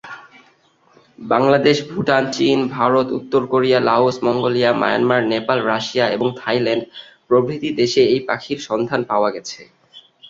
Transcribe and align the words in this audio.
বাংলাদেশ, 1.19 1.77
ভুটান, 1.91 2.23
চীন, 2.31 2.59
ভারত, 2.67 3.07
উত্তর 3.11 3.41
Korea, 3.47 3.79
Laos, 3.89 4.15
Mongolia, 4.23 4.71
Myanmar, 4.73 5.21
Nepal, 5.25 5.57
Russia 5.65 6.05
এবং 6.09 6.27
থাইল্যান্ড 6.37 6.83
প্রভৃতি 7.29 7.69
দেশে 7.75 8.01
এই 8.05 8.21
পাখির 8.27 8.59
সন্ধান 8.69 9.01
পাওয়া 9.03 9.29
গেছে। 9.35 9.61